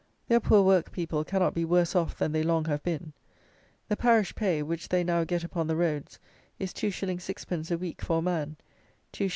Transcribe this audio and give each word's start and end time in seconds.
Their 0.29 0.39
poor 0.39 0.63
work 0.63 0.91
people 0.91 1.23
cannot 1.23 1.53
be 1.53 1.63
worse 1.63 1.95
off 1.95 2.17
than 2.17 2.31
they 2.31 2.41
long 2.41 2.65
have 2.65 2.81
been. 2.81 3.13
The 3.87 3.95
parish 3.95 4.33
pay, 4.33 4.63
which 4.63 4.89
they 4.89 5.03
now 5.03 5.23
get 5.25 5.43
upon 5.43 5.67
the 5.67 5.75
roads, 5.75 6.17
is 6.57 6.73
2_s._ 6.73 7.07
6_d._ 7.19 7.69
a 7.71 7.77
week 7.77 8.01
for 8.01 8.17
a 8.17 8.21
man, 8.23 8.55
2_s. 9.13 9.29